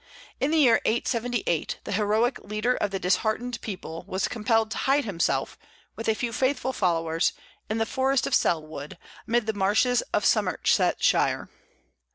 [0.39, 5.05] In the year 878 the heroic leader of the disheartened people was compelled to hide
[5.05, 5.59] himself,
[5.95, 7.33] with a few faithful followers,
[7.69, 11.49] in the forest of Selwood, amid the marshes of Somersetshire.